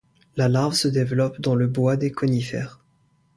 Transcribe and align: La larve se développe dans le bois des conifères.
La 0.35 0.49
larve 0.49 0.73
se 0.73 0.87
développe 0.87 1.39
dans 1.41 1.53
le 1.53 1.67
bois 1.67 1.95
des 1.95 2.11
conifères. 2.11 2.81